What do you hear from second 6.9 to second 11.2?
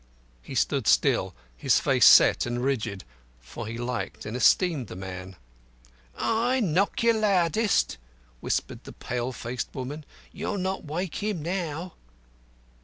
your loudest," whispered the pale faced woman. "You'll not wake